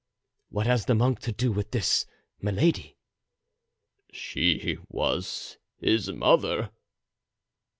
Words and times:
"What 0.49 0.65
has 0.65 0.85
the 0.85 0.95
monk 0.95 1.19
to 1.19 1.31
do 1.31 1.51
with 1.51 1.69
this 1.69 2.07
Milady?" 2.41 2.97
"She 4.11 4.79
was 4.89 5.59
his 5.79 6.11
mother." 6.11 6.71